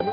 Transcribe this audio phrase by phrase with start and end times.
[0.00, 0.06] 直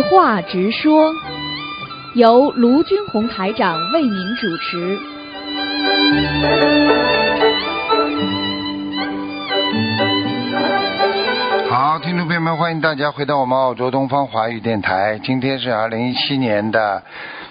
[0.00, 1.12] 话直说，
[2.14, 4.98] 由卢军红台长为您主持。
[11.68, 15.20] 好，听众朋友们，欢迎大家回到我们澳洲东方华语电台。
[15.22, 17.02] 今天是二零一七年的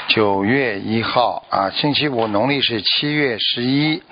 [0.08, 4.04] 九月一号啊，星期五，农历是七月十一。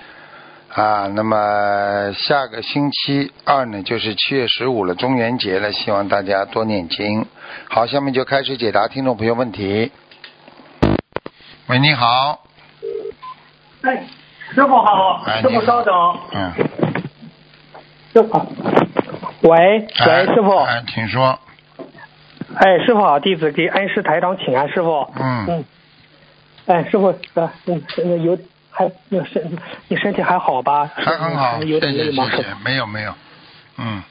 [0.74, 1.06] 啊。
[1.06, 7.26] 那么下个星期二呢，就是七月十五了，中元节了，希望大家多念经。
[7.68, 9.92] 好，下面就开始解答听众朋友问题。
[11.68, 12.40] 喂，你好，
[13.82, 14.04] 哎，
[14.52, 15.94] 师傅好，师哎师傅稍等，
[16.32, 16.52] 嗯，
[18.12, 18.46] 师傅，
[19.48, 21.38] 喂哎喂，师傅，哎，请说，
[22.56, 25.64] 哎，师傅好，弟子给恩师台长请安，师傅，嗯，嗯，
[26.66, 28.38] 哎，师傅，呃，嗯，那有
[28.70, 30.90] 还那身你身体还好吧？
[30.94, 32.28] 还很好，有点累吗？
[32.30, 33.14] 谢谢，没有没有，
[33.78, 34.02] 嗯，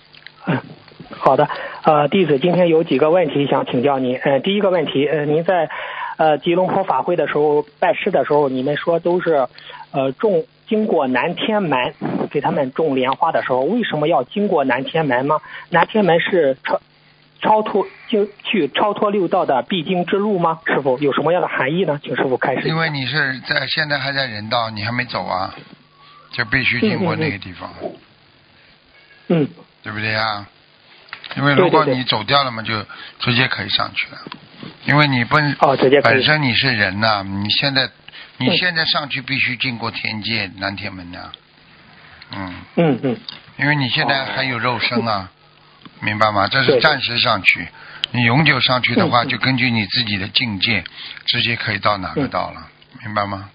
[0.46, 0.58] 嗯，
[1.18, 1.48] 好的，
[1.84, 4.18] 呃，弟子今天有几个问题想请教您。
[4.18, 5.70] 呃，第一个问题，呃，您在
[6.18, 9.48] 呃吉隆坡法会的时候拜师的时候，你们说都是
[9.92, 11.94] 呃种经过南天门
[12.30, 15.42] 给他们种莲花的时候，为什么要经过南天门吗？
[15.70, 16.80] 南天门是超
[17.44, 20.62] 超脱就去超脱六道的必经之路吗？
[20.66, 22.00] 师傅有什么样的含义呢？
[22.02, 22.68] 请师傅开始。
[22.68, 25.54] 因为你是在现在还在人道，你还没走啊，
[26.32, 27.70] 就必须经过那个地方，
[29.28, 29.48] 嗯
[29.84, 30.48] 对不对啊？
[31.36, 32.74] 因为如果你走掉了嘛，就
[33.20, 34.18] 直接可以上去了。
[34.86, 37.90] 因为你本哦，直接本身你是人呐、你现在
[38.38, 41.32] 你嗯现在上去必须经过天界南天门呐、
[42.32, 43.18] 嗯，嗯嗯
[43.58, 45.30] 因为你现在还有肉身啊，
[46.04, 46.48] 明白吗？
[46.48, 47.68] 这是暂时上去，
[48.12, 50.84] 你永久上去的话，就根据你自己的境界，
[51.26, 52.68] 直接可以到哪个嗯道了，
[53.04, 53.50] 明白吗？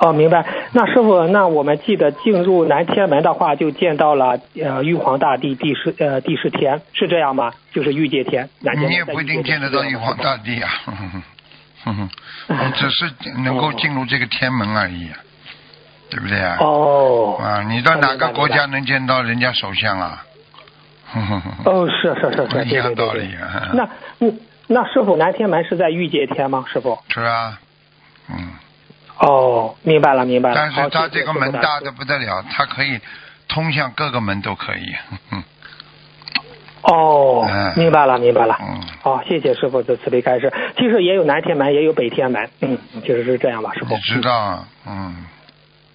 [0.00, 0.44] 哦，明白。
[0.72, 7.52] 那师傅，那我们记得进入南天门的话，就见到了呃玉皇大帝第十呃第十天，是这样吗？
[7.72, 8.48] 就是玉界天。
[8.60, 11.22] 南天你也不一定见得到玉皇大帝啊，哼哼
[11.84, 12.10] 哼哼，
[12.66, 13.12] 你只是
[13.44, 15.18] 能够进入这个天门而已啊，
[16.08, 16.56] 对不对啊？
[16.60, 17.36] 哦。
[17.38, 20.24] 啊，你到哪个国家能见到人家首相啊？
[21.64, 23.12] 哦，是是是是，一样道。
[23.12, 23.70] 理啊。
[23.74, 23.88] 那
[24.20, 24.38] 嗯，
[24.68, 26.64] 那师傅南天门是在御界天吗？
[26.72, 26.98] 师傅？
[27.08, 27.58] 是啊，
[28.28, 28.52] 嗯。
[29.18, 30.56] 哦，明白了明白了。
[30.56, 32.98] 但是好谢谢它这个门大的不得了，它可以
[33.48, 34.94] 通向各个门都可以。
[35.32, 35.42] 嗯
[36.82, 38.56] 哦嗯，明白了明白了。
[38.58, 40.50] 嗯，好，谢谢师傅的慈悲开示。
[40.78, 42.48] 其实也有南天门，也有北天门。
[42.60, 43.94] 嗯，其实是这样吧，师傅。
[43.94, 45.26] 你知道啊，嗯，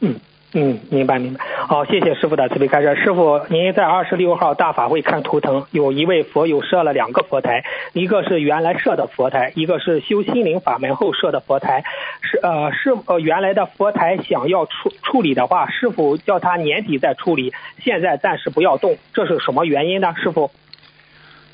[0.02, 0.20] 嗯
[0.58, 1.44] 嗯，明白明白。
[1.68, 2.96] 好，谢谢师傅的慈悲开示。
[2.96, 11.84] 师傅，您在二十六号大法会看图腾，有一位佛友设了两个佛台，一个是原来设的佛台，一个是修心灵法门后设的佛台。
[12.22, 20.14] 是呃是呃原来的佛台想要处处理的话，师傅叫他年底再处理，现在暂时不要动，这是什么原因呢？
[20.24, 20.50] 师傅？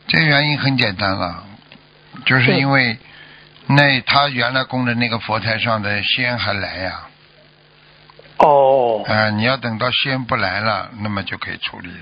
[0.08, 1.44] 这原因很简单了，
[2.24, 2.98] 就是因为
[3.68, 7.08] 那他原来供的那个佛台上的仙还来呀、
[8.44, 11.96] 哦，啊，你要等到仙不来了，那么就可以处理了。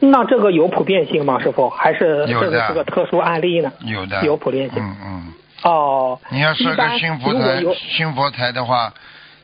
[0.00, 1.38] 那这个有普遍性吗？
[1.40, 1.68] 师傅？
[1.68, 3.70] 还是有的这个是个特殊案例呢？
[3.80, 5.32] 有的有普遍性嗯嗯，
[5.62, 8.92] 哦，你要设个新佛台新佛台的话，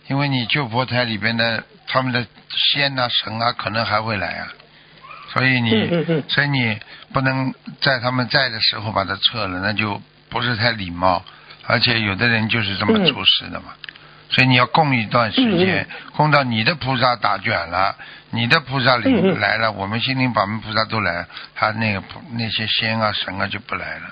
[0.09, 4.49] 因为你旧佛台里边的他们的仙呐、神啊，可能还会来啊，
[5.33, 6.79] 所以你，嗯嗯嗯所以你
[7.13, 10.01] 不能在他们在的时候把它撤了，那就
[10.31, 11.23] 不是太礼貌，
[11.67, 13.75] 而且有的人就是这么嗯处事的嘛。
[14.31, 15.87] 所以你要供一段时间，
[16.17, 17.95] 供到你的菩萨打卷了，
[18.31, 22.03] 你的菩萨来了，我们心灵法门菩萨都来了，他那个
[22.33, 24.03] 那些仙啊神啊就不来了，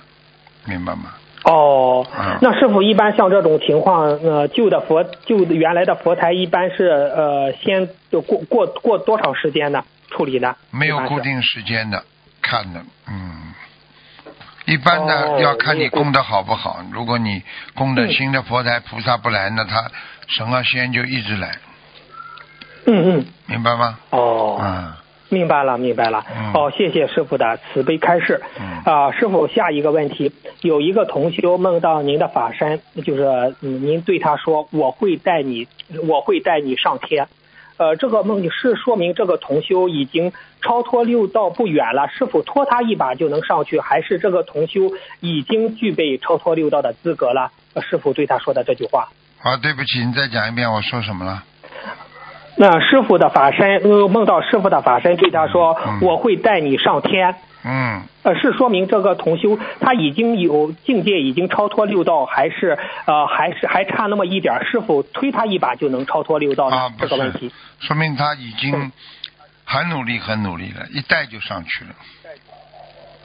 [0.66, 1.14] 明白吗？
[1.44, 9.82] 哦嗯，那师傅一般像这种情况，呃，旧的佛旧的原来的佛台一般是呃先就过过过多长时间呢？
[10.08, 10.54] 处理呢？
[10.70, 12.04] 没有固定时间的，
[12.40, 13.51] 看的，嗯，
[14.66, 16.84] 一般的哦要看你供的好不好。
[16.92, 17.42] 如果你
[17.74, 19.90] 供的嗯新的佛台菩萨不来，那他
[20.28, 21.58] 神啊仙就一直来，
[22.86, 23.98] 嗯嗯明白吗？
[24.10, 24.58] 哦。
[24.62, 24.92] 嗯，
[25.30, 26.24] 明白了，明白了。
[26.30, 28.40] 嗯哦，谢谢师傅的慈悲开示。
[28.60, 33.24] 嗯啊、师傅，下一个问题，有一个同修梦到您的法身，就是
[33.62, 35.66] 嗯，您对他说：“我会带你，
[36.08, 37.26] 我会带你上天。”
[37.82, 47.50] 呃，这个梦是说明这个同修已经超脱六道不远了，是否拖他一把就能上去，还是这个同修已经具备超脱六道的资格了？
[47.74, 49.08] 呃师傅对他说的这句话。
[49.40, 51.42] 好，对不起，你再讲一遍，我说什么了？
[52.56, 57.34] 那师傅的法身，呃梦到师傅的法身对他说：“嗯我会带你上天。”
[57.64, 62.76] 嗯，呃，是说明这个同修他已经有境界，已经超脱六道，还是
[63.06, 64.64] 呃还是还差那么一点儿？
[64.64, 66.76] 是否推他一把就能超脱六道呢？
[66.76, 68.90] 啊，不这个问题是。，说明他已经
[69.64, 71.90] 很努力很努力了，一带就上去了。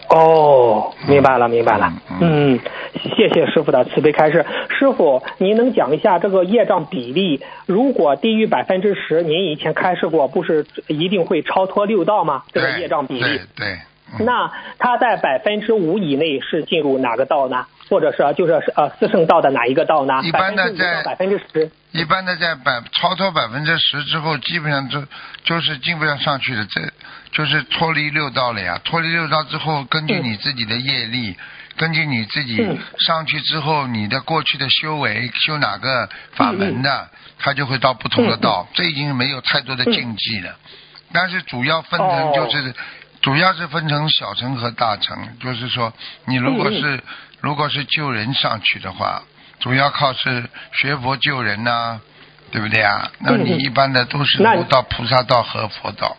[0.10, 1.92] 哦，明白了，明白了。
[2.22, 2.60] 嗯嗯，
[2.94, 4.46] 谢谢师傅的慈悲开示。
[4.70, 7.44] 师傅，您能讲一下这个业障比例？
[7.66, 12.44] 如果低于百分之十，您以前开示过，不是一定会超脱六道吗？
[12.54, 13.80] 这个业障比例对。
[14.20, 14.50] 那
[14.80, 17.66] 它在百分之五以内是进入哪个道呢？
[17.90, 20.22] 或者是就是呃四圣道的哪一个道呢？
[20.24, 21.70] 一般的在百分之十。
[21.92, 25.04] 一般的在百超脱百分之十之后，基本上就
[25.44, 26.82] 就是进不上上去的，这
[27.32, 28.80] 就是脱离六道了呀。
[28.84, 31.36] 脱离六道之后，根据嗯你自己的业力，
[31.78, 37.10] 根据你自己嗯上去之后，你的过去的修为，修哪个法门的，
[37.40, 38.68] 它就会到不同的道。
[38.74, 40.56] 这已经没有太多的禁忌了，
[41.14, 42.74] 但是主要分成哦就是。
[43.22, 45.94] 主要是分成小乘和大乘，就是说，
[46.26, 47.04] 你如果是、
[47.42, 49.24] 如果是救人上去的话，
[49.60, 52.00] 主要靠是学佛救人呐、
[52.52, 53.12] 对不对啊？
[53.20, 56.16] 那你一般的都是那能到菩萨道和佛道。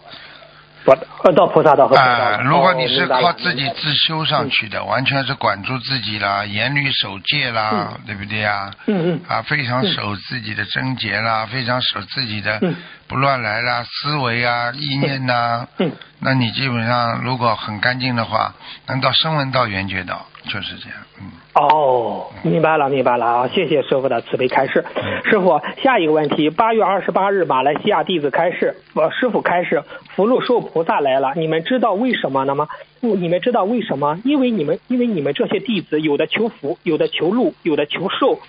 [1.35, 2.03] 到菩萨道和佛道。
[2.03, 8.71] 啊、如果你是靠自己自修上去的，完全是管住自己啦，严律守戒啦，对不对呀？
[8.87, 9.21] 嗯嗯。
[9.29, 12.75] 啊，非常守自己的贞洁啦，非常守自己的嗯。
[13.07, 15.93] 不乱来啦，思维啊、意念呐、嗯。
[16.21, 18.55] 那你基本上如果很干净的话，
[18.87, 20.99] 能到声闻道、缘觉道，就是这样。
[21.21, 23.49] 嗯，哦，明白了，明白了啊！
[23.49, 24.85] 谢谢师傅的慈悲开示。
[25.25, 29.83] 师傅，下一个问题，八月二十八日，马来西亚弟子开示，我师傅开示，
[30.17, 32.69] 福禄寿菩萨来了，你们知道为什么呢吗？
[33.01, 34.19] 不你们知道为什么？
[34.25, 38.41] 因为你们，因为你们这些弟子有的求福，有的求禄，有的求寿。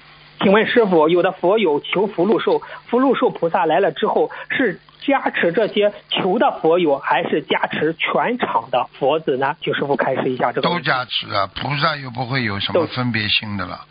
[0.42, 9.56] 请问师傅，有的佛友求福禄寿，福禄寿菩萨来了之后是加持这些求的佛友，还是加持全场的佛子呢？
[9.60, 10.80] 请师傅开示一下这个都。
[10.80, 13.86] 加持啊，菩萨又不会有什么分别心的了，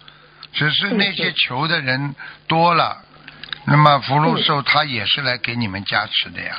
[0.52, 2.14] 只是那些嗯求的人
[2.46, 2.98] 多了，
[3.66, 6.54] 那么福禄寿他也是来给你们加持的呀。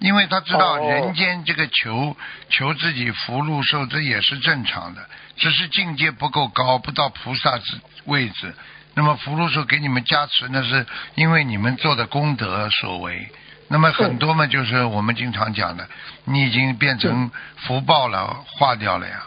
[0.00, 2.14] 因为他知道哦人间这个求
[2.50, 5.00] 求自己福禄寿，这也是正常的，
[5.36, 8.54] 只是境界不够高，不到菩萨之位置。
[8.94, 10.84] 那么福禄寿给你们加持，那是
[11.14, 13.26] 因为你们做的功德所为。
[13.72, 15.88] 那么很多嘛，就是我们经常讲的，
[16.26, 19.22] 你已经变成福报了，化掉了呀。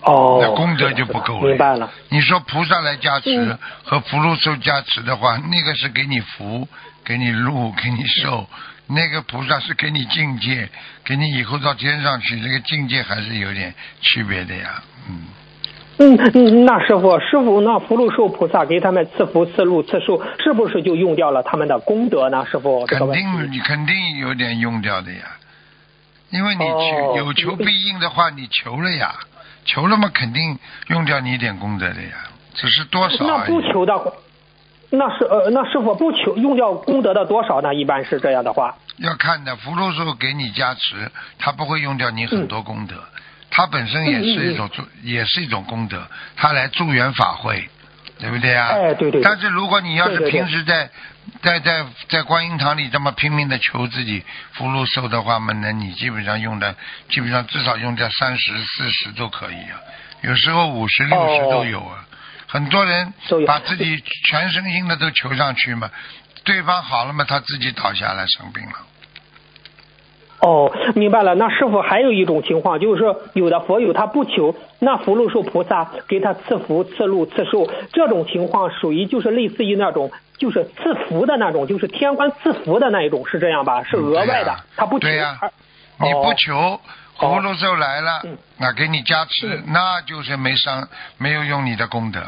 [0.00, 1.48] 哦，那功德就不够了。
[1.48, 1.92] 明白了。
[2.08, 6.66] 你说菩萨来加持嗯和福禄寿加持的话，那个是给你福，
[7.04, 8.48] 给你禄，给你寿；
[8.86, 10.66] 那个菩萨是给你境界，
[11.04, 14.82] 给你以后到天上去，这个境界还是有点区别的呀。
[15.10, 15.26] 嗯，
[16.00, 22.46] 嗯嗯，那师傅，师傅，那福禄寿菩萨给他们赐福、赐禄、赐寿，是不是就用掉了他们的功德呢？
[22.50, 23.14] 师傅，这个肯。
[23.14, 25.24] 定你肯定有点用掉的呀，
[26.30, 29.16] 因为你求、哦有求必应的话，你求了呀，
[29.64, 30.56] 求了嘛，肯定
[30.86, 33.44] 用掉你一点功德的呀，只是多少那。
[33.46, 34.12] 不求的，
[34.90, 37.74] 那是呃，那师傅不求用掉功德的多少呢？
[37.74, 38.76] 一般是这样的话。
[38.98, 41.10] 要看的，福禄寿给你加持，
[41.40, 43.17] 他不会用掉你很多功德，嗯
[43.58, 47.68] 他本身也是一种助，也是一种功德，他来助缘法会，
[48.20, 48.68] 对不对啊？
[48.68, 50.88] 哎对对对但是如果你要是平时在
[51.42, 54.22] 在在在观音堂里这么拼命的求自己
[54.52, 56.76] 福禄寿的话嘛，那你基本上用的
[57.10, 59.74] 基本上至少用掉三十四十都可以啊，
[60.22, 62.06] 有时候五十六十都有啊。
[62.46, 63.12] 很多人
[63.44, 65.90] 把自己全身心的都求上去嘛，
[66.44, 68.76] 对方好了嘛，他自己倒下来生病了。
[70.40, 71.34] 哦，明白了。
[71.34, 83.82] 那师傅还有一种情况，就是说有的佛友他不求，那福禄寿菩萨给他赐福、赐禄、赐寿，这种情况属于就是类似于那种就是赐福的那种，就是天官赐福的那一种，是这样吧？
[83.82, 85.08] 是额外的，他不求。
[85.08, 85.50] 对呀而
[86.06, 86.80] 你不哦求，
[87.18, 90.86] 葫芦寿来了嗯，那给你加持嗯，那就是没伤，
[91.18, 92.20] 没有用你的功德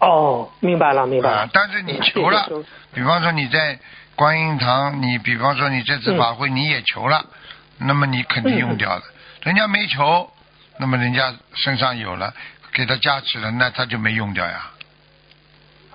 [0.00, 1.36] 哦，明白了，明白了。
[1.42, 1.50] 啊。
[1.52, 2.48] 但是你嗯求了
[2.92, 3.78] 比方说你在
[4.16, 7.24] 观音堂，你比方说你这次嗯法会你也求了，
[7.78, 9.02] 那么你肯定用掉了。
[9.42, 10.32] 人家没求，
[10.78, 12.34] 那么人家身上有了，
[12.72, 14.70] 给他加持了，那他就没用掉呀。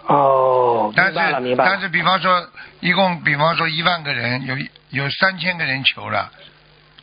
[0.05, 1.13] 哦，但是。
[1.57, 2.47] 但是，比方说，
[2.79, 4.55] 一共比方说一万个人，有
[4.89, 6.31] 有三千个人求了，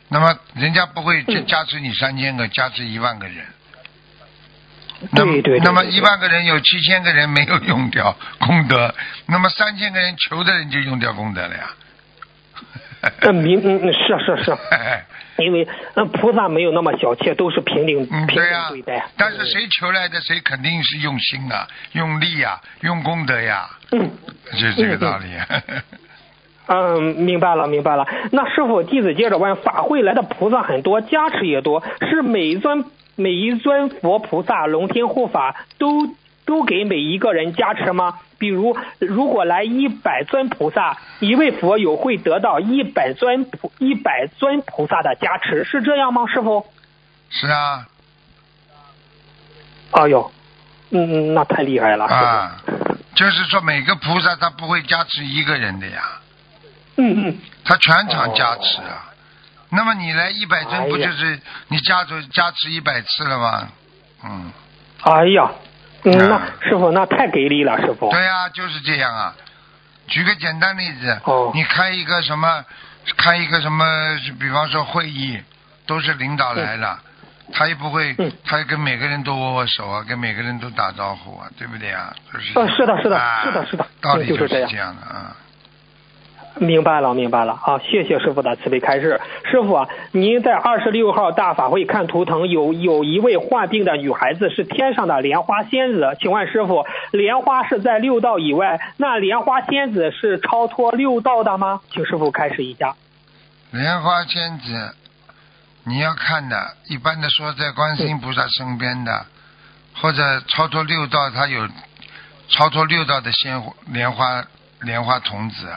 [0.07, 3.45] 那么人家不会加嗯加持你三千个，加持一万个人。
[5.11, 8.93] 那么对对对那么一万个人有七千个人没有用掉功德，
[9.27, 11.69] 那么三千个人求的人就用掉功德了呀。
[13.21, 14.57] 嗯，明嗯嗯是是是，
[15.41, 19.05] 因为嗯菩萨没有那么小气，都是平等嗯，平等对待。
[19.15, 24.11] 但是谁求来的，谁肯定是用心啊，用力呀、用功德呀，嗯，
[24.51, 25.27] 就是这个道理。
[26.67, 28.05] 嗯，明白了，明白了。
[28.33, 32.83] 那师傅，弟子接着问：法会来的菩萨很多，加持也多，是每一尊
[33.19, 38.19] 每一尊佛菩萨、龙天护法都都给每一个人加持吗？
[38.37, 46.25] 比如，如果来一百尊菩萨，一位佛友会得到一百尊菩一百尊菩萨的加持，是这样吗？
[46.27, 46.65] 师傅？
[47.29, 47.85] 是啊，
[49.91, 50.31] 哎呦，
[50.91, 52.63] 嗯嗯，那太厉害了，啊，
[53.15, 56.21] 就是说每个菩萨他不会加持一个人的呀，
[56.95, 59.08] 嗯嗯，他全场加持啊。
[59.69, 63.67] 那么你来一百尊，哎呀不就是你加持加持一百次了吗？
[64.23, 64.51] 嗯，
[65.03, 65.51] 哎呀，
[66.03, 68.09] 那师傅那太给力了，师傅。
[68.09, 69.35] 对呀、就是这样啊。
[70.07, 72.65] 举个简单例子，哦你开一个什么，
[73.15, 73.85] 开一个什么，
[74.39, 75.39] 比方说会议，
[75.85, 76.99] 都是领导来了，
[77.53, 82.11] 他也不会，嗯他也跟每个人都握握手啊，跟每个人都打招呼啊，对不对啊？
[82.33, 85.35] 就是的是的啊是的是的道理嗯就是这样这样的啊。
[86.59, 87.79] 明白了，明白了啊！
[87.79, 89.19] 谢谢师傅的慈悲开示。
[89.45, 101.79] 师傅，您在二十六号大法会看图腾，有有一位患病的女孩子是天上的莲花仙子，请问师傅，莲花是在六道以外，那莲花仙子是超脱六道的吗？
[101.91, 102.93] 请师傅开示一下。
[103.71, 104.95] 莲花仙子，
[105.85, 109.25] 你要看的，一般的说在观世音菩萨身边的，
[109.95, 111.65] 或者超脱六道，他有
[112.49, 114.43] 超脱六道的仙莲花
[114.81, 115.67] 莲花童子。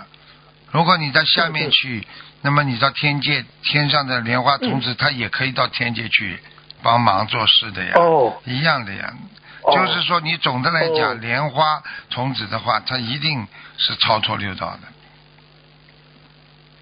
[0.72, 2.06] 如果你到下面去，
[2.40, 6.40] 那么你到天界天上的莲花童子，他也可以到天界去
[6.82, 8.42] 帮忙做事的呀，哦。
[8.44, 9.12] 一样的呀。
[9.62, 9.72] 哦。
[9.72, 11.14] 就是说，你总的来讲，哦。
[11.14, 14.80] 莲花童子的话，他一定是超脱六道的。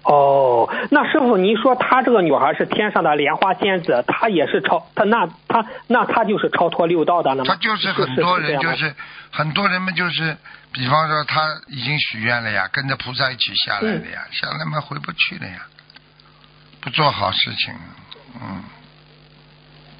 [0.03, 7.53] 哦，那师傅，您说她这个女孩是天上的莲花仙子，她也是超，她那她那她就是超脱六道的了吗？
[7.53, 8.93] 他就是很多人，就是
[9.29, 10.35] 很多人们就是，
[10.73, 15.67] 比方说她已经许愿了呀，跟着菩萨一起下来了呀，下来嘛回不去了呀，
[16.81, 17.73] 不做好事情，
[18.41, 18.63] 嗯，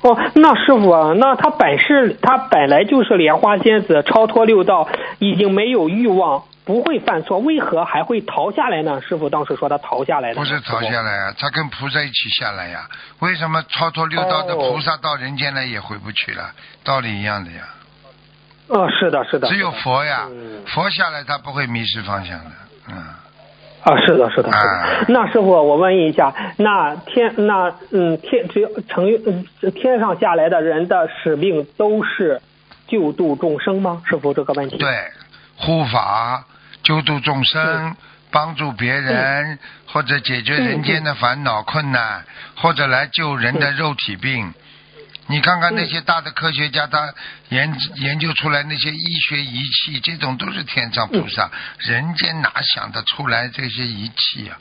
[0.01, 4.89] 哦，那师傅啊，那他本是他本来就是莲花仙子，超脱六道，
[5.19, 9.01] 已经没有欲望，不会犯错，为何还会逃下来呢？
[9.01, 12.87] 师傅当时说他逃下来的，不是逃下来啊，他跟菩萨一起下来呀，
[13.19, 16.51] 为什么超脱六道的哦菩萨到人间来也回不去了？
[16.85, 17.63] 道理一样的呀，
[18.69, 18.79] 啊。
[18.79, 19.49] 哦，是的，是的。
[19.49, 22.51] 只有佛呀嗯，佛下来他不会迷失方向的，
[22.87, 22.95] 嗯。
[23.83, 25.05] 啊，是的，是的，是啊的。
[25.09, 32.39] 那师傅，我问一下，那天那嗯天只要成嗯天上下来的人的使命都是
[32.87, 34.03] 救度众生吗？
[34.05, 34.77] 师傅这个问题。。
[34.77, 34.87] 对，
[35.57, 36.45] 护法、
[36.83, 37.95] 救度众生、
[38.31, 44.53] 帮助别人，或者解决人间的烦恼困难，或者来救人的肉体病。
[45.27, 47.13] 你看看那些大的科学家，他
[47.49, 54.57] 研研究出来那些医学仪器，这种都是天上菩萨，人间哪想得出来这些仪器啊？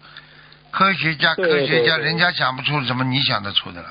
[0.71, 3.89] 科学家，科学家，人家想不出什么，你想得出的了。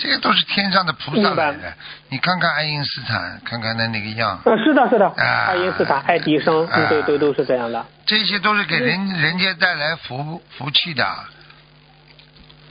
[0.00, 1.72] 这些都是天上的菩萨来的。
[2.08, 4.40] 你看看爱因斯坦，看看他那个样。
[4.46, 7.84] 嗯，是的，是的，啊爱因斯坦、爱迪生，对对，都是这样的。
[8.06, 11.06] 这些都是给人人家带来福福气的。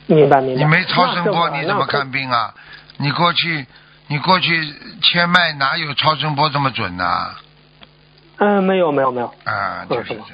[0.08, 0.64] 明白，明白。
[0.64, 2.10] 你没超声波，你怎么看？
[2.10, 2.52] 病啊？
[2.98, 3.68] 你过去，
[4.08, 7.36] 你过去切脉哪有超声波这么准呐、
[8.38, 9.28] 嗯，没有，没有，没有。
[9.44, 9.86] 啊？
[9.88, 10.26] 嗯就是这样。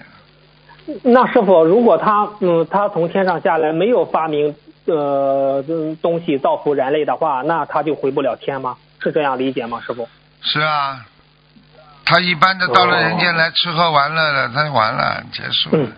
[1.03, 8.77] 那师傅，如果他嗯，他从天上下来，没有发明呃嗯东西造福人类的话，那他就回不了天吗？
[9.01, 10.07] 是这样理解吗，师傅？
[10.41, 11.05] 是啊，
[12.05, 15.83] 他一般的到了人间来吃喝玩乐了，他完了结束了。
[15.83, 15.91] 嗯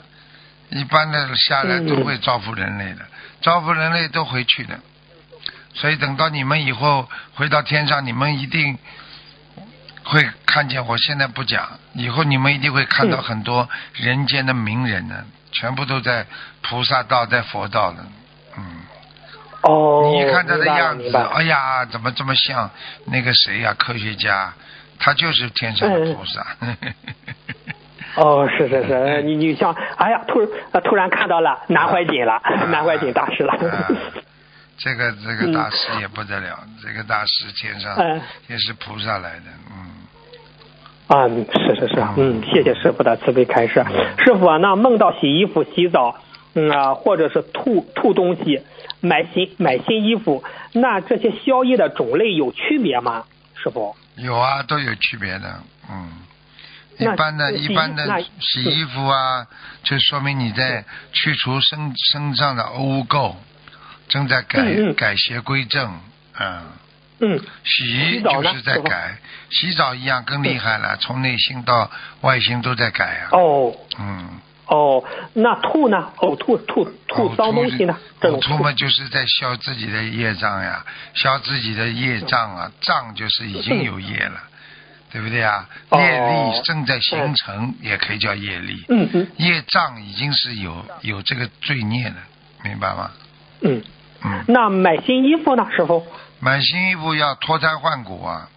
[0.69, 2.99] 一般的下来嗯都会造福人类的，
[3.41, 4.77] 造福人类都回去的。
[5.73, 8.77] 所以等到你们以后回到天上，你们一定
[10.03, 10.85] 会看见。
[10.85, 16.25] 我现在不讲，以后你们一定会看到嗯很多人间的名人呢，全部都在
[16.61, 17.99] 菩萨道，在佛道的。
[18.57, 18.63] 嗯，
[19.63, 22.69] 哦，你一看他的样子，哎呀，怎么这么像
[23.05, 24.53] 那个谁呀、科学家，
[24.99, 26.45] 他就是天上的菩萨。
[28.15, 30.39] 哦，是是是， 你你像，哎呀，突
[30.71, 33.53] 呃突然看到了南怀瑾了， 南怀瑾大师了。
[33.53, 33.87] 啊
[34.79, 39.87] 这个这个大师也不得了，这个大师天上嗯也是菩萨来的，嗯。
[41.07, 43.83] 啊，是是是，嗯，谢谢师傅的慈悲开示。
[44.19, 46.15] 师傅啊，那梦到洗衣服、洗澡，
[46.53, 48.61] 嗯啊，或者是吐吐东西，
[48.99, 53.25] 买新买新衣服，那这些宵夜的种类有区别吗？
[53.55, 53.95] 师傅？
[54.15, 56.11] 有啊，都有区别的，嗯。
[56.99, 59.45] 一般的、一般的洗衣服啊，
[59.83, 63.35] 就说明你在去除身身上的污垢，
[64.07, 65.99] 正在改、嗯嗯改邪归正，
[66.39, 66.63] 嗯。
[67.19, 69.17] 嗯，洗就是在改，
[69.49, 71.89] 洗澡一样更厉害了，从内心到
[72.21, 73.29] 外心都在改啊。
[73.31, 76.11] 哦，嗯，哦，那吐呢？
[76.17, 77.97] 呕吐吐吐脏东西呢？
[78.19, 84.41] 这种呕吐嘛，就是在消自己的业障呀，消自己的业障啊，障就是已经有业了，
[85.11, 85.67] 对不对啊？
[85.89, 88.85] 哦业力正在形成，也可以叫业力。
[88.89, 92.15] 嗯嗯业障已经是有有这个罪孽了，
[92.63, 93.11] 明白吗？
[93.61, 93.81] 嗯。
[94.25, 96.03] 嗯，那买新衣服呢，师傅？
[96.39, 98.49] 买新衣服要脱胎换骨啊，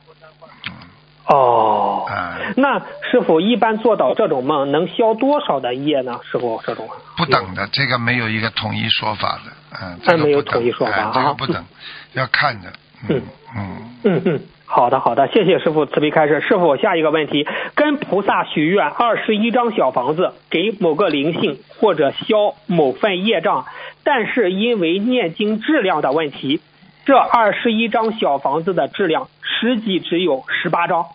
[1.30, 2.06] 哦。
[2.10, 2.78] 嗯、那
[3.10, 6.20] 师傅一般做到这种梦能消多少的业呢？
[6.30, 11.64] 师傅，这种不等的，这个没有一个统一说法的，嗯，哎没有统一说法哎这啊个不等，
[12.14, 12.68] 要看着，
[13.08, 13.22] 嗯
[13.56, 16.40] 嗯，嗯嗯，好的好的，谢谢师傅慈悲开示。
[16.40, 23.66] 师傅，下一个问题，跟菩萨许愿二十一张小房子给某个灵性或者消某份业障，
[24.04, 26.60] 但是因为念经质量的问题，
[27.04, 31.06] 这二十一张小房子的质量实际只有十八张。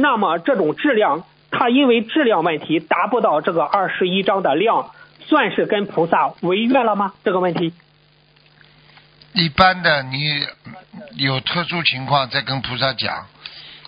[0.00, 4.90] 那么这种质量，它因为质量问题达不到这个二十一章的量，
[5.20, 7.12] 算是跟菩萨违愿了吗？
[7.24, 7.72] 这个问题？
[9.32, 10.44] 一般的你
[11.16, 13.26] 有特殊情况再跟菩萨讲，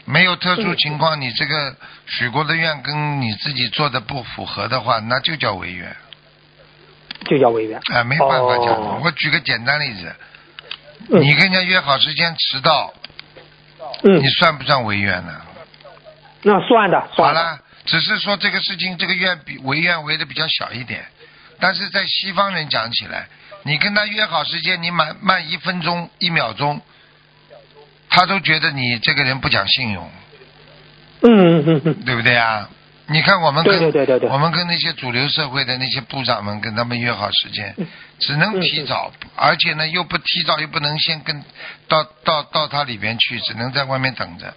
[0.04, 1.75] 没有特殊情况，你这个
[2.07, 5.97] 许过的愿跟你自己做的不符合的话，那就叫违愿，
[7.25, 7.81] 就叫违愿。
[7.92, 8.69] 啊，没办法讲。
[8.69, 10.14] 哦我举个简单例子，
[11.11, 12.95] 嗯你跟人家约好时间迟到，
[14.04, 15.40] 嗯你，算不算违愿呢？
[16.42, 17.40] 那算的，好算的。
[17.40, 21.04] 了，只是说这个事情，这个愿比违愿违的比较小一点，
[21.61, 23.26] 但是在西方人讲起来，
[23.64, 26.80] 你跟他约好时间，你慢慢一分钟一秒钟，
[28.08, 30.11] 他都觉得你这个人不讲信用，
[31.22, 32.68] 嗯嗯嗯嗯，对不对啊？
[33.08, 37.75] 你看我们跟对对对我们跟那些主流社会的那些部长们跟他们约好时间，
[38.20, 41.44] 只能提早，而且呢又不提早又不能先跟
[41.88, 44.54] 到到到他里边去，只能在外面等着。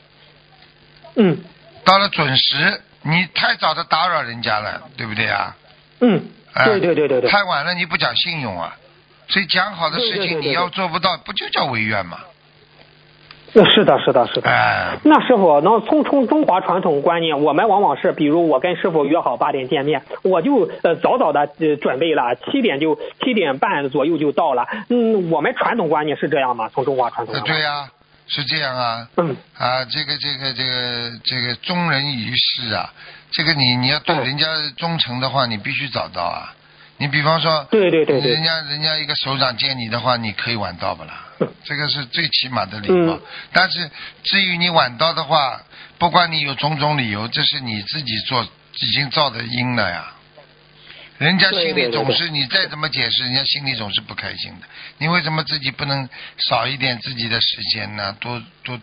[1.17, 1.43] 嗯
[1.85, 5.55] 到了准时，你太早的打扰人家了，对不对啊？
[6.01, 6.21] 嗯，
[6.53, 8.75] 哎对对对对对，太晚了你不讲信用啊，
[9.27, 12.17] 所以讲好的事情你要做不到，不就叫违愿吗？
[13.57, 14.49] 那是的，是的，是的。
[14.49, 24.67] 哎，那师傅，那从从中华传统观念，我们往往是，比如我跟师傅约好八点见面，我就呃早早的呃准备了，七点就七点半左右就到了。
[24.89, 26.69] 嗯，我们传统观念是这样吗？
[26.74, 27.55] 从中华传统呃观念。
[27.55, 27.89] 对呀、
[28.27, 29.07] 是这样啊。
[29.18, 32.94] 嗯啊，这个这个这个这个忠人于世啊，
[33.31, 34.46] 这个你你要对嗯人家
[34.77, 36.53] 忠诚的话，你必须找到啊。
[36.98, 41.25] 你比方说，对对对对人家人家一个首长见你的话，你可以晚到不啦？
[41.40, 43.16] 嗯这个是最起码的礼貌。
[43.16, 43.92] 嗯但是
[44.24, 45.61] 至于你晚到的话，
[45.98, 48.48] 不管你有种种理由，这是你自己做
[48.79, 50.14] 已经造的因了呀。
[51.17, 54.67] 人家心里总是你再怎么解释，人家心里总是不开心的。
[54.97, 58.15] 你为什么自己不能少一点自己的时间呢？
[58.19, 58.79] 多多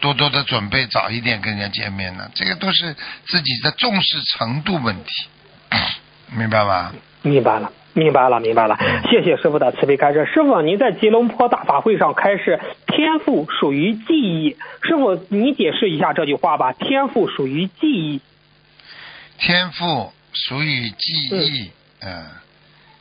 [0.00, 2.28] 多多的准备，早一点跟人家见面呢？
[2.34, 2.94] 这个都是
[3.26, 5.28] 自己的重视程度问题，
[6.36, 6.92] 明白吧？
[7.22, 8.76] 明白了，明白了，明白了。
[9.10, 10.24] 谢谢师傅的慈悲开示。
[10.26, 14.56] 师傅，您在吉隆坡大法会上开示，天赋属于记忆。
[14.82, 16.72] 师傅，你解释一下这句话吧。
[16.72, 18.20] 天赋属于记忆，
[19.38, 22.26] 天赋属于记忆，嗯，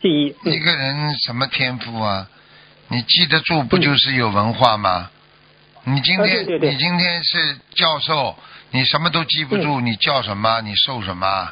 [0.01, 0.35] 记忆。
[0.43, 2.27] 嗯一个人什么天赋啊？
[2.89, 5.09] 你记得住不就是有文化吗？
[5.83, 8.37] 你今天、你今天是教授，
[8.71, 10.61] 你什么都记不住，你叫什么？
[10.61, 11.51] 你受什么？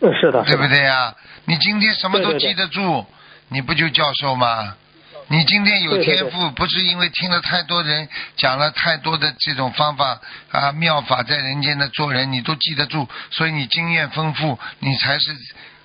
[0.00, 0.66] 嗯，是的，对不。
[0.66, 1.14] 对呀？
[1.44, 3.06] 你今天什么都记得住，
[3.48, 4.76] 你不就教授吗？
[5.30, 15.30] 你今天有天赋，不是因为听了太多人讲了太多的这种方法啊妙法，在人间的做人你都记得住，所以你经验丰富，你才是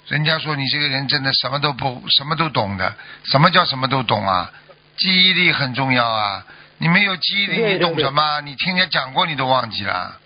[0.08, 2.96] 人家说你这个人真的什么都不什么都懂的。
[3.26, 4.52] 什么叫什么都懂啊？
[4.98, 6.44] 记忆力很重要啊！
[6.80, 8.42] 你没有记忆力，你懂什么？
[8.42, 10.20] 你听人家讲过，你都忘记了。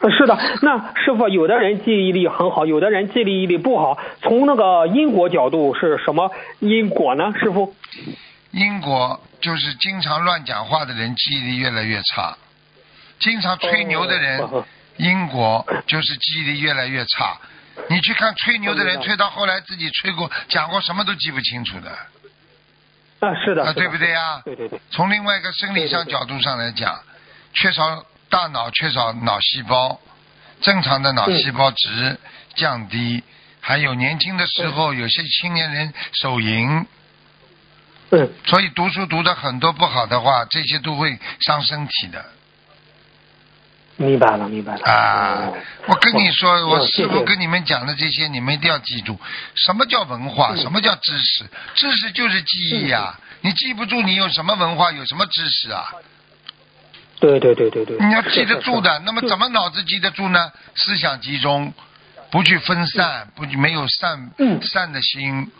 [0.00, 3.98] 呃是的，那师傅，有的人记忆力很好，有的人记忆力不好。
[4.22, 7.32] 从那个因果角度是什么因果呢？
[7.38, 7.74] 师傅？
[8.52, 12.36] 因果就是经常乱讲话的人记忆力越来越差，
[13.18, 14.64] 经常吹牛的人，哦
[14.96, 17.38] 因果就是记忆力越来越差。
[17.88, 21.90] 你去看吹牛的人，吹到后来自己吹过、讲过什么都记不清楚的，
[23.20, 24.42] 啊，是的，啊，对不对呀？
[24.44, 26.98] 对对对，从另外一个生理上角度上来讲，
[27.54, 30.00] 缺少大脑缺少脑细胞，
[30.62, 32.18] 正常的脑细胞值
[32.54, 33.22] 降低，
[33.60, 36.86] 还有年轻的时候有些青年人手淫，
[38.10, 42.24] 嗯，所以读书读的很多不好的话，这些都会伤身体的
[43.96, 44.80] 明白了，明白了。
[44.84, 45.58] 啊哦！
[45.88, 49.20] 我跟你说，哦我师傅跟你们讲的这些，你们一定要记住，
[49.56, 51.44] 什么叫文化，嗯什么叫知识？
[51.74, 55.92] 知识就是记忆呀、你记不住，你有什么文化，有什么知识啊？
[57.20, 59.46] 对对对对对，你要记得住的，那么怎么？
[59.50, 60.50] 脑子记得住呢？
[60.74, 61.72] 思想集中，
[62.30, 65.50] 不去分散，不没有善嗯善的心，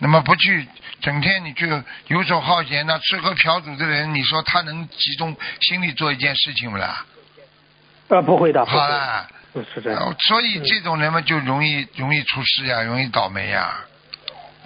[0.00, 0.66] 那么不去
[1.00, 1.66] 整天你就
[2.08, 7.04] 游手好闲的吃喝嫖赌的人，你说他能集中心力做一件事情不啦？
[8.08, 10.00] 啊，不会的，好啦，嗯是这样。
[10.00, 13.78] 呃所以这种人嘛就容易容易出事呀，容易倒霉呀，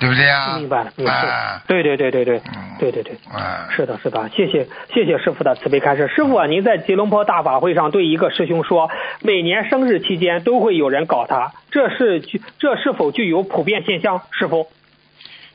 [0.01, 0.57] 对不对呀？
[0.57, 3.15] 明白了，明白了啊。，对对对对对嗯，对对对。
[3.31, 6.09] 啊，是的，是的，谢谢谢谢师傅的慈悲开示。
[6.09, 12.21] 师傅啊，您在吉隆坡大法会上对一个师兄说，每年生日期间都会有人搞他，这是
[12.59, 14.23] 这是否具有普遍现象？
[14.33, 14.73] 师傅？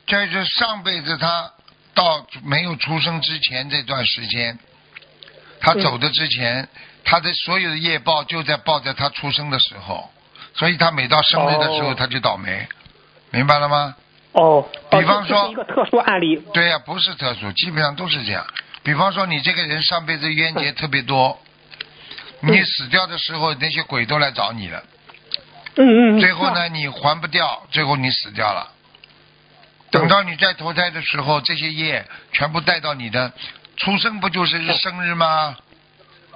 [0.05, 1.51] 这是上辈子他
[1.95, 4.60] 到没有出生之前这段时间，
[5.60, 6.69] 他走的之前，
[7.03, 10.08] 他的所有的业报就在报在他出生的时候，
[10.53, 12.67] 所以他每到生日的时候哦他就倒霉，
[13.31, 13.95] 明白了吗？
[14.36, 16.36] 哦，哦比方说一个特殊案例。
[16.54, 18.45] 对呀、不是特殊，基本上都是这样。
[18.84, 21.39] 比方说你这个人上辈子冤结特别多，
[22.41, 24.84] 你死掉的时候那些鬼都来找你了，
[25.78, 26.19] 嗯嗯。
[26.19, 26.54] 最后？
[26.54, 28.71] 呢你还不掉，最后你死掉了。
[29.89, 33.32] 等到你再投胎的时候，这些业全部带到你的
[33.78, 35.56] 出生，不就是生日吗？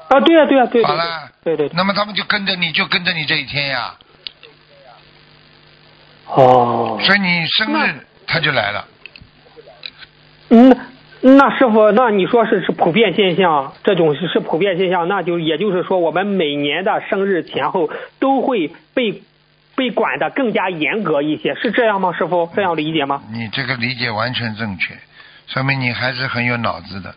[0.08, 1.76] 啊，对呀、对呀、对对好了对对对。
[1.76, 3.94] 那么他们就跟着你，就跟着你这一天呀。
[6.34, 7.00] 哦。
[7.02, 7.96] 所以你生日
[8.28, 8.86] 他就来了。
[10.50, 10.76] 嗯，
[11.22, 17.90] 那师傅，那你说是是普遍现象，这种是是普遍现象，那就也就是说，我们每年的生日前后
[18.20, 19.22] 都会被
[19.76, 22.14] 被管的更加严格一些，是这样吗？
[22.18, 23.22] 师傅这样理解吗？
[23.32, 24.96] 你这个理解完全正确，
[25.48, 27.14] 说明你还是很有脑子的。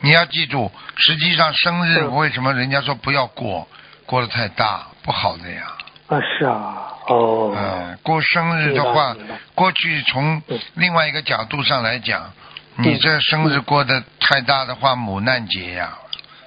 [0.00, 3.66] 你要记住，实际上生日嗯为什么人家说不要过，
[4.04, 5.72] 过得太大不好的呀。
[6.08, 9.16] 啊，是啊，哦，嗯，过生日的话
[9.54, 10.58] 过去从嗯。
[10.74, 12.32] 另外一个角度上来讲，
[12.76, 15.98] 你这生日过得太大的话，母难节呀，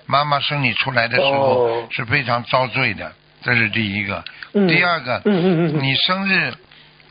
[0.06, 1.88] 妈妈生你出来的时候哦。
[1.92, 4.24] 是非常遭罪的，这是第一个。
[4.54, 4.68] 嗯。
[4.68, 5.84] 第二个，嗯嗯嗯嗯。
[5.84, 6.54] 你生日，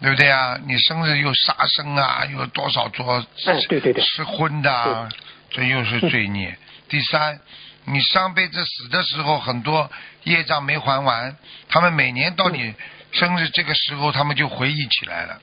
[0.00, 0.58] 对不对啊？
[0.66, 4.02] 你生日又杀生啊，又多少做哎对对对。
[4.02, 5.08] 吃荤的啊，
[5.50, 6.56] 这又是罪孽。
[6.88, 7.38] 第三，
[7.88, 9.90] 你上辈子死的时候很多
[10.24, 11.36] 业障没还完，
[11.68, 12.74] 他们每年到你
[13.12, 15.38] 生日这个时候，他们就回忆起来了，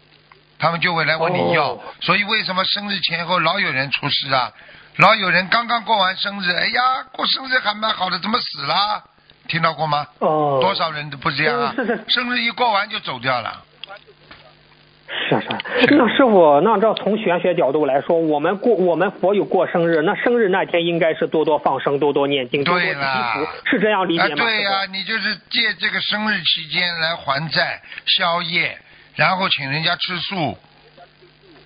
[0.60, 1.74] 他们就会来问你要。
[1.74, 4.52] 哦所以为什么生日前后老有人出事啊？
[4.98, 9.04] 老有人刚刚过完生日，哎呀，过生日还蛮好的，怎么死了？
[9.48, 10.06] 听到过吗？
[10.20, 11.74] 哦，多少人都不这样啊？
[12.08, 13.64] 生日一过完就走掉了。
[15.28, 24.44] 是是，那师傅，那这从玄学角度来说，我们过我们佛友过生日，那生日那天应该是多多放生，多多念经，多多祈对啦福，是这样理啊，解吗？
[24.44, 28.78] 对呀、师你就是借这个生日期间来还债、宵夜，
[29.16, 30.58] 然后请人家吃素，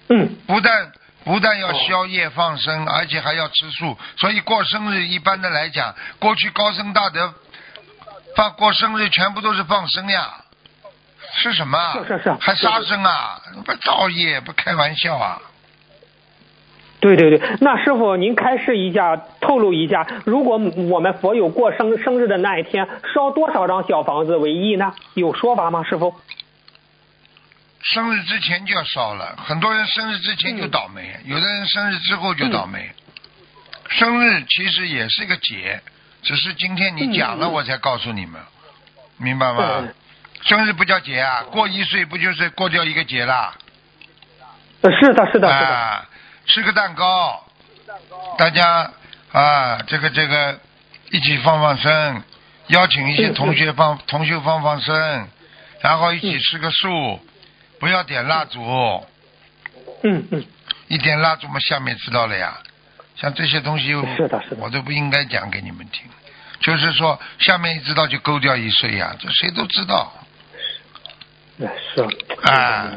[0.09, 0.91] 嗯，不但
[1.25, 3.97] 不但要哦宵夜放生，而且还要吃素。
[4.17, 7.33] 所以过生日一般的来讲，过去高僧大德
[8.35, 10.33] 放过生日全部都是放生呀，
[11.39, 11.93] 是什么啊？
[11.93, 13.41] 是是是还杀生啊？
[13.65, 15.41] 不造业，不开玩笑啊！
[16.99, 20.57] 对对对，那师傅您开示一下，透露一下，如果
[20.89, 24.93] 我们佛友过生生日的那一天烧多少张小房子为宜呢？
[25.13, 25.81] 有说法吗？
[25.83, 26.13] 师傅？
[27.81, 32.91] 生日之前就要烧了，很多人生日之前就倒霉，嗯有的人生日之后就倒霉。
[33.87, 35.81] 生日其实也是个节，
[36.21, 38.41] 只是今天你讲了我才告诉你们，
[39.17, 39.87] 明白吗？
[40.41, 43.53] 嗯生日不叫节啊，过一岁不就是过掉一个节啦？
[44.81, 45.49] 呃，是的，是的，是的。
[45.49, 46.09] 啊，
[46.45, 47.43] 吃个蛋糕，
[48.37, 48.89] 大家
[49.33, 50.57] 啊，这个这个
[51.11, 52.23] 一起放放生，
[52.67, 55.27] 邀请一些嗯同学放同学放放生，
[55.81, 57.19] 然后一起吃个素，
[57.79, 58.61] 不要点蜡烛，
[60.03, 60.45] 嗯嗯，
[60.87, 62.57] 一点蜡烛嘛，下面知道了呀。
[63.17, 66.09] 像这些东西，是的是的我都不应该讲给你们听。
[66.61, 70.13] 就是说，下面一知道就勾掉一岁呀，这谁都知道。
[71.59, 72.01] 呃是，
[72.51, 72.91] 啊。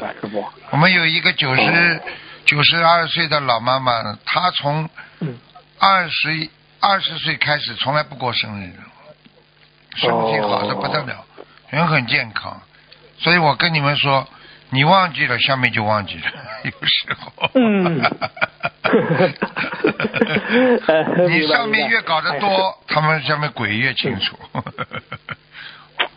[0.70, 2.00] 我们有一个九十
[2.44, 4.88] 九十二岁的老妈妈，她从
[5.20, 5.38] 嗯，
[5.78, 6.48] 二十
[6.80, 8.72] 二十岁开始从来不过生日，
[9.96, 11.24] 身体好的不得了，
[11.70, 12.60] 人很健康。
[13.18, 14.26] 所以我跟你们说，
[14.70, 16.24] 你忘记了，下面就忘记了，
[16.64, 17.50] 有时候。
[21.28, 24.38] 你上面越搞得哎多，他们下面鬼越清楚。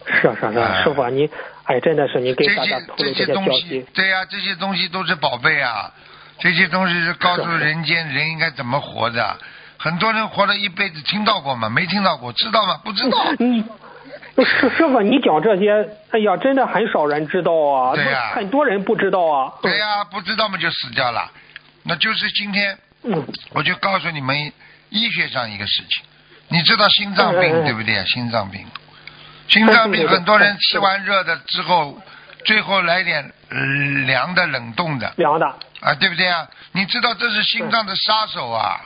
[0.07, 1.29] 是啊是啊是师傅啊您，
[1.63, 5.91] 哎，真的是你给这些大家透这露些些东西消息，，对呀、这些东西都是宝贝啊，
[6.39, 9.37] 这些东西是告诉人间人应该怎么活的。
[9.77, 11.69] 很多人活了一辈子，听到过吗？
[11.69, 12.79] 没听到过，知道吗？
[12.83, 13.17] 不知道。
[13.39, 13.63] 嗯，
[14.37, 15.71] 师师傅，你讲这些，
[16.11, 19.53] 哎呀，真的很少人知道啊，对呀很多人不知道啊。
[19.61, 21.29] 对呀、不知道嘛就死掉了。
[21.83, 24.51] 那就是今天嗯，我就告诉你们
[24.89, 26.03] 医学上一个事情，
[26.47, 28.03] 你知道心脏病对不对？
[28.05, 28.65] 心脏病，
[29.47, 32.01] 心脏病很多人吃完热的之后，
[32.45, 33.57] 最后来点呃
[34.05, 35.45] 凉的、冷冻的凉的。
[35.81, 36.47] 啊，对不对啊？
[36.71, 38.81] 你知道这是心脏的杀手啊！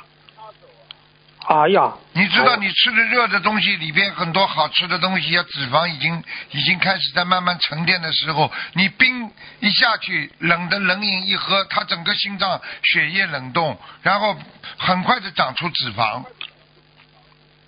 [1.48, 14.36] 哎呀，你知道你吃的热的东西里边很多好吃的东西啊，脂肪已经已经开始在慢慢沉淀的时候，你冰一下去，冷的冷饮一喝，它整个心脏血液冷冻，然后
[14.78, 16.24] 很快的长出脂肪，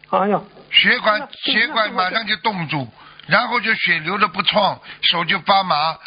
[0.10, 2.90] 哎呀，血管血管马上就冻住，
[3.28, 5.98] 然后就血流的不畅，手就发麻。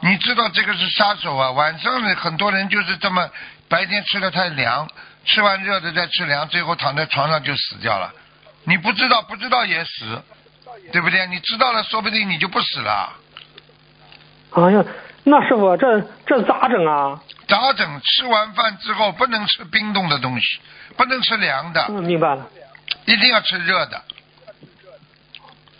[0.00, 1.50] 你知道这个是杀手啊！
[1.52, 3.28] 晚上呢，很多人就是这么，
[3.68, 4.86] 白天吃的太凉，
[5.24, 8.12] 吃完热的再吃凉，最后躺在床上就死掉了。
[8.64, 10.22] 你不知道，不知道也死，
[10.92, 11.26] 对不对？
[11.28, 13.12] 你知道了，说不定你就不死了。
[14.50, 14.84] 哎呀，
[15.24, 17.18] 那师傅这这咋整啊？
[17.48, 18.00] 咋整？
[18.02, 20.60] 吃完饭之后不能吃冰冻的东西，
[20.98, 22.46] 不能吃凉的，嗯，明白了，
[23.06, 24.02] 一定要吃热的。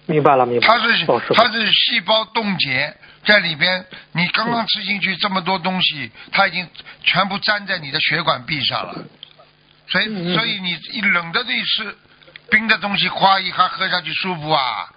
[0.06, 0.80] 明白了，明白了。
[0.80, 6.68] 它是哦，它是细胞冻结在里边，你刚刚吃进去这么多东西，它已经
[7.02, 9.02] 全部粘在你的血管壁上了，
[9.88, 11.96] 所以所以你一冷的一吃，
[12.50, 14.90] 冰的东西哗一下喝下去舒服啊，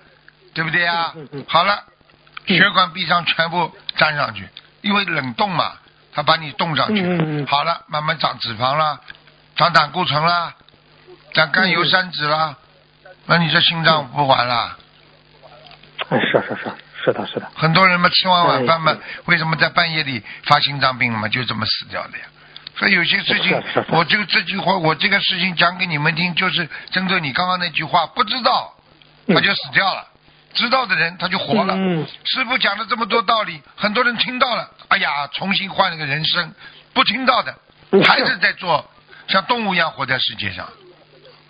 [0.54, 1.14] 对不对啊？
[1.16, 1.46] 嗯嗯嗯？
[1.48, 1.86] 好了，
[2.48, 2.58] 嗯。
[2.58, 4.46] 血管壁上全部粘上去，
[4.82, 5.78] 因为冷冻嘛，
[6.12, 7.46] 它把你冻上去。
[7.46, 9.00] 好了，慢慢长脂肪了，
[9.56, 10.54] 长胆固醇啦，
[11.34, 12.56] 长甘油三酯啦，
[13.26, 14.78] 那你这心脏不完了。
[16.10, 16.72] 哎，是是是，
[17.04, 17.48] 是的，是的。
[17.56, 21.28] 很多人嘛，吃完晚饭嘛，为什么在半夜里发心脏病了嘛？
[21.28, 22.26] 就这么死掉的呀。
[22.78, 28.74] 所以有些事情我这个这句话，我这个事情讲给你们听，就是针对你刚刚那句话，不知道
[29.26, 30.08] 嗯他就死掉了，
[30.54, 31.76] 知道的人他就活了。
[32.24, 36.50] 师傅讲了这么多道理，很多人听到了，哎呀，重新换了个人生；
[36.94, 37.56] 不听到的，
[37.92, 38.90] 嗯还是在做
[39.28, 40.70] 像动物一样活在世界上。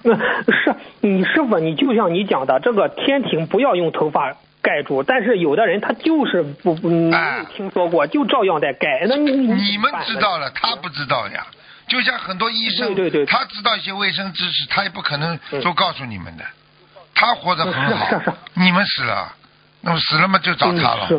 [0.08, 0.16] 那
[0.54, 9.06] 是你师傅，你就像你讲的，这个天庭不要用头发盖住，但是有的人他就是不不没哎有听说过，就照样在盖。
[9.08, 11.46] 那你你们知道了，他不知道呀。
[11.88, 16.44] 就像很多医生，对对对他知道一些卫生知识，他也不可能嗯都告诉你们的。
[17.16, 19.34] 他活得很好你们死了，
[19.82, 21.10] 那么死了嘛就找他了。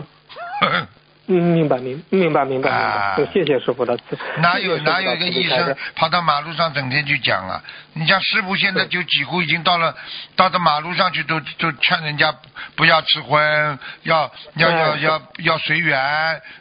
[1.30, 4.18] 嗯明白明明白明白明啊，谢谢师傅的慈。
[4.38, 7.62] 哪有哪有一个医生跑到马路上整天去讲啊？
[7.92, 9.94] 你像师傅现在就几乎已经到了，
[10.36, 12.34] 到到马路上去都都劝人家
[12.76, 16.00] 不要吃荤，要要要哎要要随缘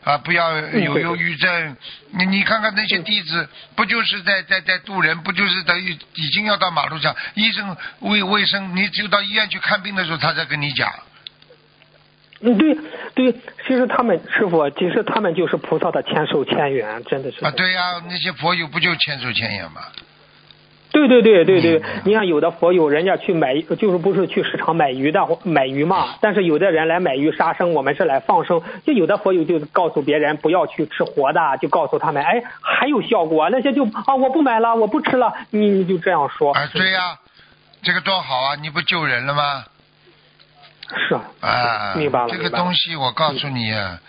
[0.04, 1.78] 啊，不要有忧郁症。
[2.12, 7.16] 你你看看那些弟子，不就是在在在渡人，不就是等于已经要到马路上？
[7.36, 10.92] 医生卫卫生，你只有到医院去看病的时候，他才跟你讲。
[12.42, 12.78] 嗯，对
[13.16, 13.32] 对，
[13.66, 17.44] 其实他们师傅，其实他们就是菩萨的千手千眼，真的是。
[17.44, 19.82] 啊，对呀、那些佛友不就千手千眼吗？
[20.90, 26.16] 对对对对对嗯，你看有的佛友人家去买，就是不是去市场买鱼的买鱼嘛？
[26.22, 28.62] 但是有的人来买鱼杀生，我们是来放生。
[28.86, 33.50] 就有的佛友就告诉别人不要去吃活的，就告诉他们，哎，还有效果。
[33.50, 36.54] 那些就啊，我不买了，我不吃了，你你就这样说。
[36.54, 37.18] 啊，对呀、
[37.84, 38.56] 这个多好啊！
[38.62, 39.66] 你不救人了吗？
[40.96, 42.30] 是啊，啊，明白了。
[42.30, 44.00] 这个东西我告诉你啊，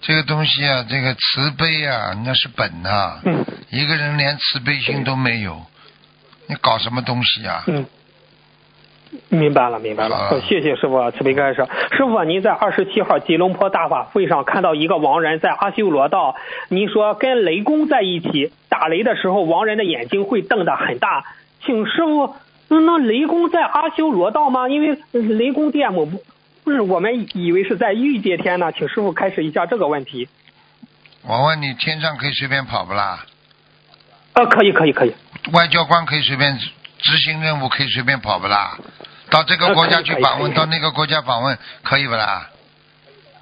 [0.00, 5.62] 这个东西啊，这个慈悲啊，那是本呐、嗯一个人连慈悲心都没有，
[6.46, 7.64] 你搞什么东西啊？
[7.66, 7.86] 嗯，
[9.30, 10.40] 明白了，明白了。
[10.42, 11.66] 谢谢师傅慈悲开示。
[11.96, 16.36] 师傅，您在二十七号吉隆坡大法会上看到一个亡人在阿修罗道，
[16.68, 21.24] 您说跟雷公在一起打雷的时候，亡人的眼睛会瞪得很大。
[21.64, 22.34] 请师傅，
[22.68, 24.68] 那那雷公在阿修罗道吗？
[24.68, 26.22] 因为雷公殿我不
[26.64, 30.28] 不是我们以为是在欲界天呢，请师傅开始一下这个问题。
[31.22, 33.24] 我问你，天上可以随便跑不啦？
[34.32, 35.14] 呃，可以，可以，可以。
[35.52, 36.58] 外交官可以随便
[36.98, 38.78] 执行任务，可以随便跑不啦？
[39.28, 42.48] 到这个国家去访问，到那个国家访问，可以不啦？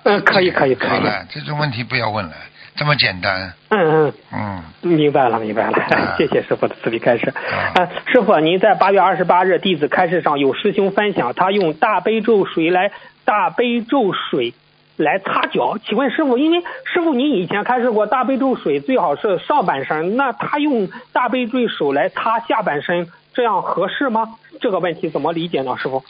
[0.03, 0.91] 嗯、可以，可以，可以。
[0.91, 2.35] 好了，这种问题不要问了，
[2.81, 3.53] 这么简单。
[3.69, 4.15] 嗯嗯。
[4.33, 5.77] 嗯，明白了，明白了。
[5.77, 7.29] 啊， 谢谢师傅的慈悲开示。
[7.29, 7.77] 啊。
[7.77, 12.91] 啊，师傅，您在八月二十八日弟子开示上有师兄分享，他用大悲咒水来
[13.27, 14.55] 大悲咒水
[14.97, 15.77] 来擦脚。
[15.77, 19.39] 请问师傅，因为师傅您以前开示过大悲咒水最好是。
[19.47, 24.37] 上半身，那他用大悲咒手来擦下半身，这样合适吗？
[24.59, 26.03] 这个问题怎么理解呢，师傅？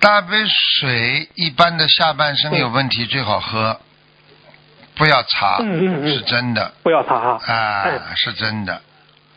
[0.00, 3.80] 大杯水一般的下半身有问题，最好喝，
[4.96, 7.40] 不要擦，嗯嗯嗯是真的不要擦哈。
[7.46, 8.80] 啊，嗯是真的。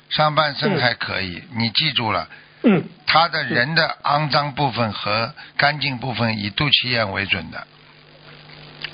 [0.10, 2.28] 上半身嗯还可以，你记住了，
[2.64, 7.68] 嗯，他的人的肮脏部分和干净部分以肚脐眼为准的。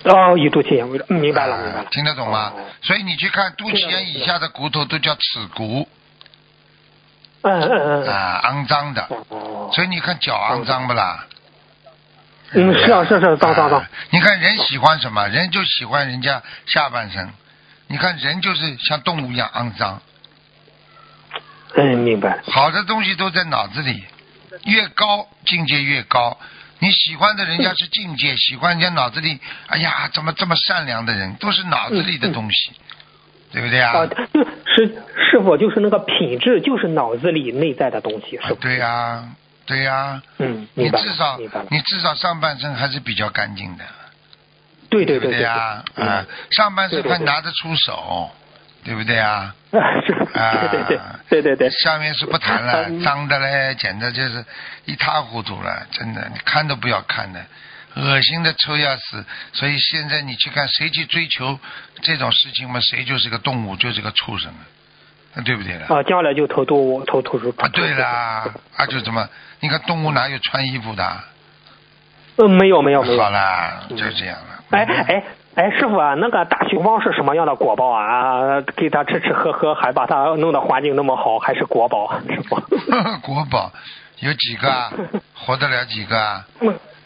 [0.06, 1.88] 哦，以肚脐眼为主，嗯明白了，啊明白了。
[1.92, 2.66] 听得懂吗哦？
[2.82, 5.88] 所以你去看肚脐眼以下的骨头都叫耻骨
[7.44, 8.08] 嗯嗯嗯嗯。
[8.08, 9.08] 啊，肮脏的。
[9.30, 9.70] 哦。
[9.74, 11.26] 所以你看脚肮脏不啦？
[12.54, 13.90] 嗯，是啊，是是，脏脏脏啊。
[14.12, 15.28] 你看人喜欢什么？
[15.28, 17.30] 人就喜欢人家下半身。
[17.88, 20.02] 你看人就是像动物一样肮脏。
[21.76, 22.40] 嗯，明白。
[22.48, 24.04] 好的东西都在脑子里，
[24.66, 26.38] 越高境界越高。
[26.80, 32.72] 你喜欢的人家是境界，喜欢人家脑子里，哎呀，怎么这么善良的人，都是脑子里的东西，
[33.52, 34.00] 对不对啊？
[34.00, 34.88] 啊，就是
[35.32, 38.58] 师傅，就是那个品质，就是脑子里内在的东西，是吧？
[38.60, 39.24] 对呀、
[39.66, 41.40] 对呀、嗯，你至少。
[41.70, 43.86] 你至少上半身还是比较干净的，
[44.90, 45.84] 不对对对对呀？
[45.96, 48.30] 对啊，上半身还拿得出手，
[48.84, 49.56] 对不对啊？
[50.34, 51.00] 啊，对对对
[51.30, 51.70] 对对对。
[51.70, 54.46] 下面是不谈了，嗯脏的嘞，简直就是
[54.86, 57.44] 一塌糊涂了，真的，你看都不要看的，
[57.96, 59.26] 恶心的臭要死。
[59.54, 61.58] 所以现在你去看，谁去追求
[62.02, 64.54] 这种事情嘛，谁就是个动物，就是个畜生
[65.36, 65.88] 啊，对不对了？
[65.88, 67.54] 啊，将来就投动物，投投入。
[67.58, 69.28] 啊，对啦，啊就怎么？
[69.60, 71.04] 你看动物哪有穿衣服的？
[72.38, 73.24] 嗯，没有没有没有。
[73.24, 74.64] 好啦，就这样了。
[74.72, 75.24] 哎哎
[75.56, 78.60] 哎，师傅啊，那个大熊猫是什么样的国宝啊？
[78.76, 82.56] 给它吃吃喝喝，还把它弄得环境那么好，还是国宝，师傅？
[83.22, 83.72] 国宝
[84.20, 84.92] 有几个啊？
[85.36, 86.44] 活得了几个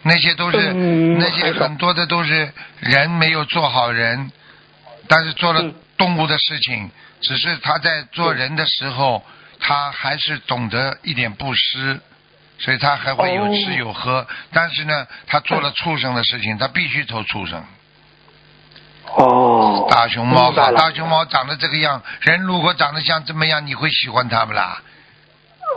[0.04, 4.32] 那些都是、嗯那些很多的都是人没有做好人，
[5.10, 6.90] 但是做了嗯动物的事情，
[7.22, 9.24] 只是他在做人的时候，
[9.60, 12.00] 他还是懂得一点布施，
[12.60, 14.28] 所以他还会有吃哦有喝。
[14.52, 17.64] 但是呢，他做了畜生的事情，他必须投畜生。
[19.16, 24.82] 哦，大熊猫大熊猫长得这个样，人如果长得像这么样，你会喜欢它不啦？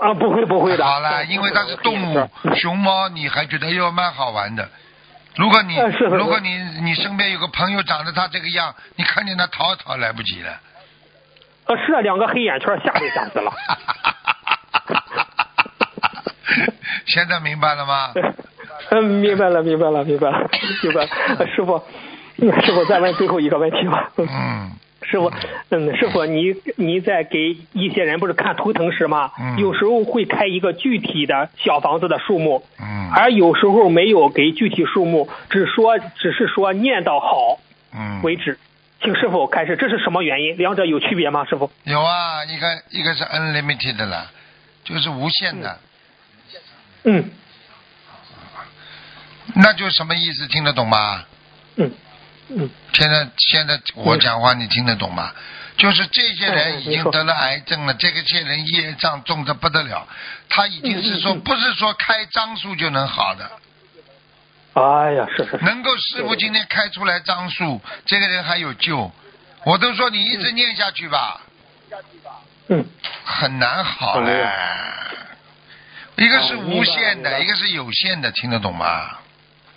[0.02, 0.84] 啊，不会不会的。
[0.84, 4.68] 好了，因为它是动物， 熊猫你还觉得哟蛮好玩的。
[5.36, 5.76] 如果你
[6.16, 6.48] 如果你
[6.82, 10.50] 你身边有个朋友长得他这个样，你看见他逃逃来不及了。
[11.66, 13.52] 呃，是啊，两个黑眼圈，吓都吓死了。
[17.06, 18.12] 现在明白了吗？
[18.90, 20.48] 嗯，明白了，明白了，明白了，
[20.82, 21.08] 明白了。
[21.38, 21.80] 呃师傅，
[22.38, 24.10] 嗯师傅再问最后一个问题吧。
[24.16, 25.32] 嗯，师傅，
[25.70, 29.30] 嗯，师傅，你你在给一些人不是看图腾时吗？
[29.40, 37.58] 嗯有时候会开一个具体的小房子的数目，嗯而有时候没有给具体数目，只说只是说念到好
[37.92, 38.58] 嗯，为止。
[39.02, 40.58] 请师傅开始，这是什么原因？
[40.58, 41.46] 两者有区别吗？
[41.46, 41.70] 师傅？
[41.84, 44.30] 有啊，一个一个是 unlimited 的了，
[44.84, 45.78] 就是无限的，
[47.04, 47.30] 嗯
[49.54, 50.46] 那就什么意思？
[50.48, 51.24] 听得懂吗？
[51.76, 51.90] 嗯嗯
[52.92, 55.32] 现在现在我讲话你听得懂吗？
[55.76, 60.06] 就是这些嗯人已经得了癌症了，这个些人业障重的不得了，
[60.48, 63.50] 他已经是说不是说开张数就能好的，
[64.74, 69.10] 哎呀，是是是，能够师傅今天开出来张数，这个人还有救。
[69.64, 71.40] 我都说你一直念下去吧，
[72.68, 72.84] 嗯
[73.24, 74.46] 很难好嘞。
[76.16, 79.19] 一个是无限的，一个是有限的，听得懂吗？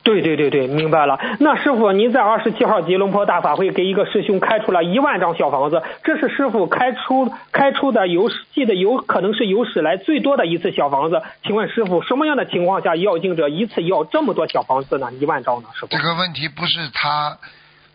[0.04, 1.18] 对对对对，明白了。
[1.40, 11.24] 那师傅，您在二十七号吉隆坡大法会给一个师兄开出了一万张小房子，这是师傅开出开出的有史记得有可能是有史来最多的一次小房子。
[11.44, 15.10] 请问师傅，什么样的情况下要经者一次要这么多小房子呢？
[15.14, 15.70] 一万张呢？
[15.74, 15.98] 师傅这？
[15.98, 17.38] 个问题不是他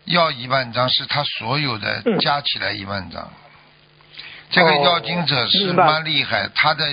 [0.05, 3.29] 要一万张，是他所有的嗯加起来一万张。
[4.49, 6.83] 这个哦要经者是蛮厉害，他的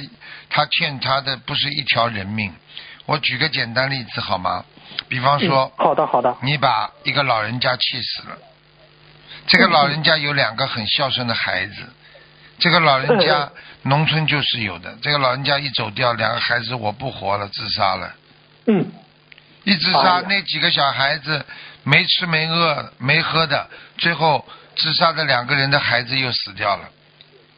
[0.50, 2.52] 他欠他的不是一条人命。
[3.06, 4.62] 我举个简单例子好吗？
[5.08, 8.36] 比方说，嗯好的好的，你把一个老人家气死了，
[9.46, 11.74] 这个老人家有两个很孝顺的孩子，
[12.58, 13.50] 这个老人家
[13.82, 18.14] 农村就是有的，这个老人家一走掉，两个孩子我不活了，自杀了。
[18.66, 18.92] 嗯。
[19.64, 21.44] 一自杀，哎那几个小孩子
[21.82, 23.68] 没吃没饿没喝的，
[23.98, 24.46] 最后
[24.76, 26.88] 自杀的两个人的孩子又死掉了。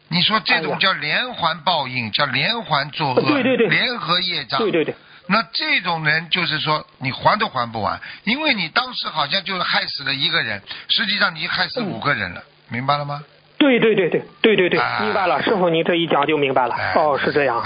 [0.07, 3.67] 你说这种叫连环报应，叫连环作恶，对对对。
[3.67, 4.59] 联合业障。
[4.59, 4.95] 对对对，
[5.31, 13.23] 那这种人就是说，你还都还不完，因为你当时好像就是害死了一个人，实际上你害死五个人了，明白了吗？
[13.59, 16.75] 对对对对对对对，明白了，师傅您这一讲就明白了。
[16.95, 17.63] 哦，是这样。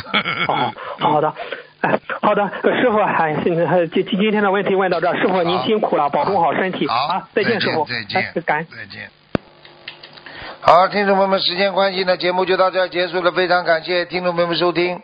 [0.47, 1.34] 哦，好的。
[1.82, 7.28] 哎，好的，师傅，哎，现在今今天的问题问到这，师傅您辛苦了，保重好身体好！
[7.34, 8.67] 再见，师傅，再见，感恩。
[8.71, 9.10] 再见。
[10.62, 15.02] 好，听众朋友们，时间关系呢，节目就到这儿结束了，非常感谢听众朋友们收听。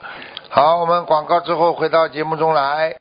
[0.52, 2.96] 好，我们广告之后回到节目中来。